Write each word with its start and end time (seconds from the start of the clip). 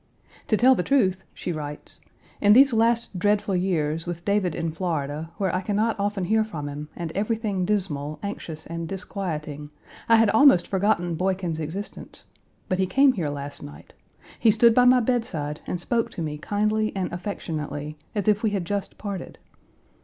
"To 0.47 0.57
tell 0.57 0.73
the 0.73 0.81
truth," 0.81 1.23
she 1.31 1.51
writes 1.51 2.01
"in 2.41 2.53
these 2.53 2.73
last 2.73 3.19
dreadful 3.19 3.55
years, 3.55 4.07
with 4.07 4.25
David 4.25 4.55
in 4.55 4.71
Florida, 4.71 5.29
where 5.37 5.53
I 5.55 5.61
can 5.61 5.75
not 5.75 5.95
often 5.99 6.25
hear 6.25 6.43
from 6.43 6.67
him, 6.67 6.89
and 6.95 7.11
everything 7.11 7.65
dismal, 7.65 8.17
anxious, 8.23 8.65
and 8.65 8.87
disquieting, 8.87 9.69
I 10.09 10.15
had 10.15 10.31
almost 10.31 10.67
forgotten 10.67 11.13
Boykin's 11.13 11.59
existence, 11.59 12.23
but 12.67 12.79
he 12.79 12.87
came 12.87 13.13
here 13.13 13.29
last 13.29 13.61
night; 13.61 13.93
he 14.39 14.49
stood 14.49 14.73
by 14.73 14.85
my 14.85 15.01
bedside 15.01 15.61
and 15.67 15.79
spoke 15.79 16.09
to 16.13 16.23
me 16.23 16.39
kindly 16.39 16.91
and 16.95 17.13
affectionately, 17.13 17.95
as 18.15 18.27
if 18.27 18.41
we 18.41 18.49
had 18.49 18.65
just 18.65 18.97
parted. 18.97 19.37